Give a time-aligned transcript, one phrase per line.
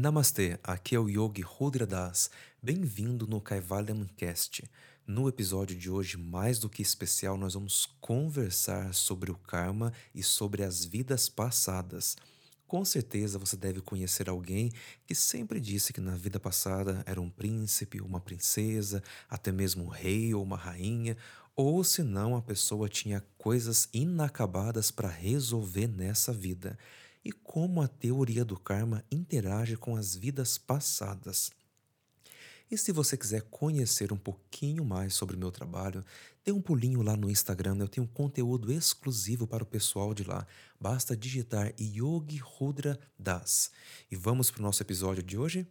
[0.00, 2.30] Namastê, aqui é o Yogi Rudra Das.
[2.62, 4.62] Bem-vindo no Kaivalyan Cast.
[5.04, 10.22] No episódio de hoje, mais do que especial, nós vamos conversar sobre o karma e
[10.22, 12.16] sobre as vidas passadas.
[12.68, 14.70] Com certeza você deve conhecer alguém
[15.04, 19.88] que sempre disse que na vida passada era um príncipe, uma princesa, até mesmo um
[19.88, 21.16] rei ou uma rainha,
[21.56, 26.78] ou se não a pessoa tinha coisas inacabadas para resolver nessa vida
[27.28, 31.50] e como a teoria do karma interage com as vidas passadas.
[32.70, 36.02] E se você quiser conhecer um pouquinho mais sobre o meu trabalho,
[36.42, 40.46] dê um pulinho lá no Instagram, eu tenho conteúdo exclusivo para o pessoal de lá.
[40.80, 43.70] Basta digitar Yogi Rudra Das.
[44.10, 45.66] E vamos para o nosso episódio de hoje?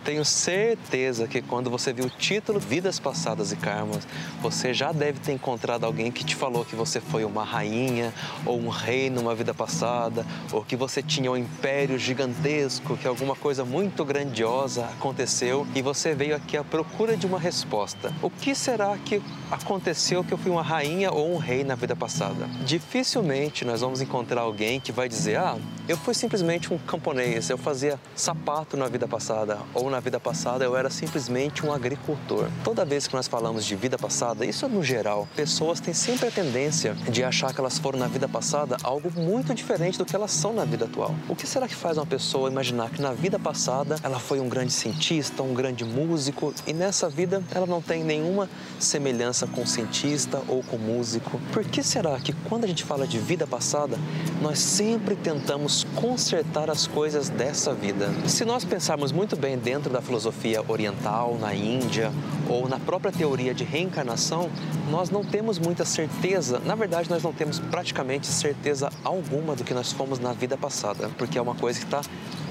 [0.00, 4.06] Tenho certeza que quando você viu o título Vidas Passadas e Karmas,
[4.40, 8.12] você já deve ter encontrado alguém que te falou que você foi uma rainha
[8.44, 13.34] ou um rei numa vida passada, ou que você tinha um império gigantesco, que alguma
[13.34, 18.12] coisa muito grandiosa aconteceu e você veio aqui à procura de uma resposta.
[18.22, 21.94] O que será que aconteceu que eu fui uma rainha ou um rei na vida
[21.94, 22.46] passada?
[22.64, 25.56] Dificilmente nós vamos encontrar alguém que vai dizer: "Ah,
[25.88, 30.64] eu fui simplesmente um camponês, eu fazia sapato na vida passada ou na vida passada
[30.64, 32.48] eu era simplesmente um agricultor.
[32.62, 36.30] Toda vez que nós falamos de vida passada, isso no geral, pessoas têm sempre a
[36.30, 40.30] tendência de achar que elas foram na vida passada algo muito diferente do que elas
[40.30, 41.14] são na vida atual.
[41.28, 44.48] O que será que faz uma pessoa imaginar que na vida passada ela foi um
[44.48, 48.48] grande cientista, um grande músico e nessa vida ela não tem nenhuma
[48.78, 51.40] semelhança com cientista ou com músico?
[51.52, 53.98] Por que será que quando a gente fala de vida passada,
[54.40, 58.08] nós sempre tentamos consertar as coisas dessa vida?
[58.26, 62.12] Se nós pensarmos muito bem dentro da filosofia oriental, na Índia
[62.48, 64.50] ou na própria teoria de reencarnação,
[64.90, 69.74] nós não temos muita certeza, na verdade, nós não temos praticamente certeza alguma do que
[69.74, 72.02] nós fomos na vida passada, porque é uma coisa que está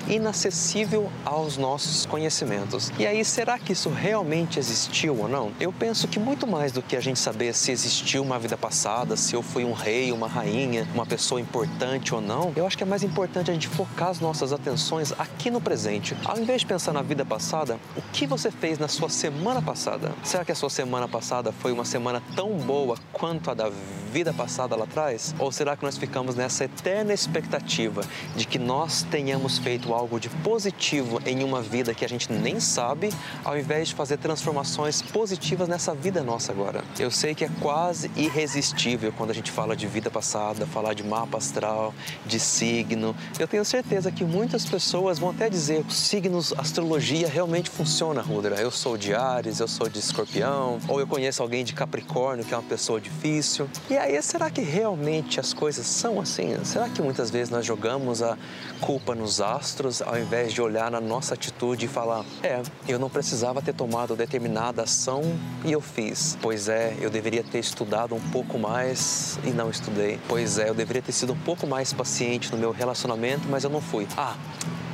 [0.07, 2.91] inacessível aos nossos conhecimentos.
[2.97, 5.51] E aí, será que isso realmente existiu ou não?
[5.59, 9.15] Eu penso que muito mais do que a gente saber se existiu uma vida passada,
[9.15, 12.83] se eu fui um rei, uma rainha, uma pessoa importante ou não, eu acho que
[12.83, 16.15] é mais importante a gente focar as nossas atenções aqui no presente.
[16.25, 20.11] Ao invés de pensar na vida passada, o que você fez na sua semana passada?
[20.23, 23.69] Será que a sua semana passada foi uma semana tão boa quanto a da
[24.11, 25.33] vida passada lá atrás?
[25.39, 28.01] Ou será que nós ficamos nessa eterna expectativa
[28.35, 32.59] de que nós tenhamos feito algo de positivo em uma vida que a gente nem
[32.59, 33.09] sabe,
[33.43, 36.83] ao invés de fazer transformações positivas nessa vida nossa agora.
[36.99, 41.03] Eu sei que é quase irresistível quando a gente fala de vida passada, falar de
[41.03, 41.93] mapa astral,
[42.25, 43.15] de signo.
[43.39, 48.55] Eu tenho certeza que muitas pessoas vão até dizer signos, astrologia realmente funciona, Rudra.
[48.55, 52.53] Eu sou de Ares, eu sou de Escorpião, ou eu conheço alguém de Capricórnio que
[52.53, 53.69] é uma pessoa difícil.
[53.89, 56.57] E aí, será que realmente as coisas são assim?
[56.63, 58.37] Será que muitas vezes nós jogamos a
[58.81, 59.82] culpa nos astros?
[59.83, 63.73] Outros, ao invés de olhar na nossa atitude e falar: é, eu não precisava ter
[63.73, 65.21] tomado determinada ação
[65.65, 66.37] e eu fiz.
[66.41, 70.19] Pois é, eu deveria ter estudado um pouco mais e não estudei.
[70.27, 73.69] Pois é, eu deveria ter sido um pouco mais paciente no meu relacionamento, mas eu
[73.69, 74.07] não fui.
[74.17, 74.35] Ah,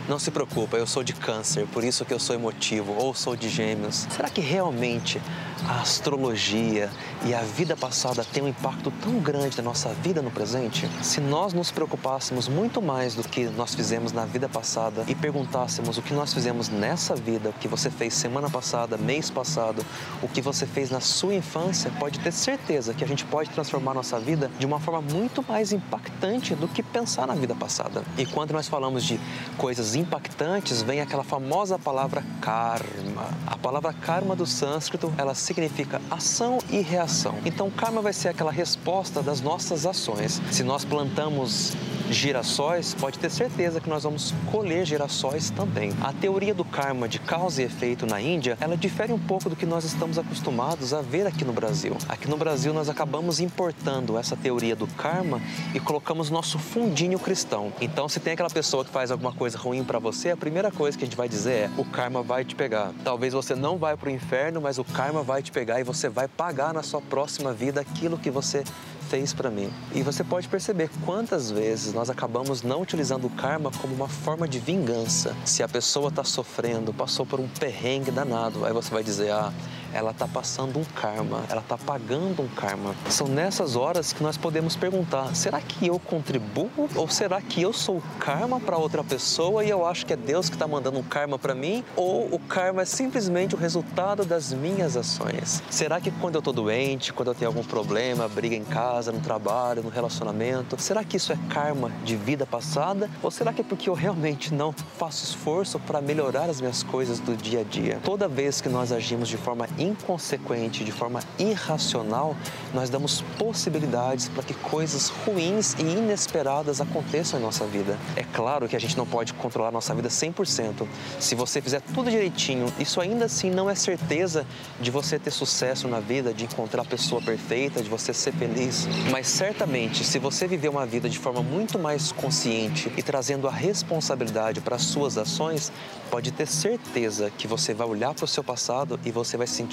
[0.07, 3.35] não se preocupa, eu sou de câncer, por isso que eu sou emotivo, ou sou
[3.35, 4.07] de gêmeos.
[4.09, 5.21] Será que realmente
[5.67, 6.89] a astrologia
[7.25, 10.89] e a vida passada têm um impacto tão grande na nossa vida no presente?
[11.01, 15.97] Se nós nos preocupássemos muito mais do que nós fizemos na vida passada e perguntássemos
[15.97, 19.85] o que nós fizemos nessa vida, o que você fez semana passada, mês passado,
[20.21, 23.93] o que você fez na sua infância, pode ter certeza que a gente pode transformar
[23.93, 28.03] nossa vida de uma forma muito mais impactante do que pensar na vida passada.
[28.17, 29.19] E quando nós falamos de
[29.57, 33.29] coisas impactantes, vem aquela famosa palavra karma.
[33.45, 37.35] A palavra karma do sânscrito, ela significa ação e reação.
[37.43, 40.39] Então, karma vai ser aquela resposta das nossas ações.
[40.51, 41.73] Se nós plantamos
[42.09, 45.91] girassóis, pode ter certeza que nós vamos colher girassóis também.
[46.01, 49.55] A teoria do karma de causa e efeito na Índia, ela difere um pouco do
[49.55, 51.95] que nós estamos acostumados a ver aqui no Brasil.
[52.07, 55.41] Aqui no Brasil nós acabamos importando essa teoria do karma
[55.73, 57.71] e colocamos nosso fundinho cristão.
[57.79, 60.97] Então, se tem aquela pessoa que faz alguma coisa ruim para você, a primeira coisa
[60.97, 62.91] que a gente vai dizer é: o karma vai te pegar.
[63.03, 66.09] Talvez você não vai para o inferno, mas o karma vai te pegar e você
[66.09, 68.63] vai pagar na sua próxima vida aquilo que você
[69.09, 69.71] fez para mim.
[69.93, 74.47] E você pode perceber quantas vezes nós acabamos não utilizando o karma como uma forma
[74.47, 75.35] de vingança.
[75.43, 79.51] Se a pessoa está sofrendo, passou por um perrengue danado, aí você vai dizer: ah,
[79.93, 82.95] ela está passando um karma, ela está pagando um karma.
[83.09, 87.73] São nessas horas que nós podemos perguntar: será que eu contribuo ou será que eu
[87.73, 91.03] sou karma para outra pessoa e eu acho que é Deus que está mandando um
[91.03, 91.83] karma para mim?
[91.95, 95.63] Ou o karma é simplesmente o resultado das minhas ações?
[95.69, 99.19] Será que quando eu estou doente, quando eu tenho algum problema, briga em casa, no
[99.19, 103.09] trabalho, no relacionamento, será que isso é karma de vida passada?
[103.21, 107.19] Ou será que é porque eu realmente não faço esforço para melhorar as minhas coisas
[107.19, 107.99] do dia a dia?
[108.03, 112.35] Toda vez que nós agimos de forma inconsequente, de forma irracional,
[112.73, 117.97] nós damos possibilidades para que coisas ruins e inesperadas aconteçam em nossa vida.
[118.15, 120.87] É claro que a gente não pode controlar nossa vida 100%.
[121.19, 124.45] Se você fizer tudo direitinho, isso ainda assim não é certeza
[124.79, 128.87] de você ter sucesso na vida, de encontrar a pessoa perfeita, de você ser feliz.
[129.11, 133.51] Mas certamente, se você viver uma vida de forma muito mais consciente e trazendo a
[133.51, 135.71] responsabilidade para as suas ações,
[136.09, 139.68] pode ter certeza que você vai olhar para o seu passado e você vai sentir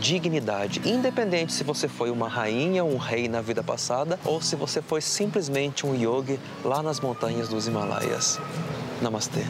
[0.00, 4.80] dignidade, independente se você foi uma rainha, um rei na vida passada ou se você
[4.80, 8.38] foi simplesmente um yogi lá nas montanhas dos Himalaias.
[9.00, 9.44] Namastê.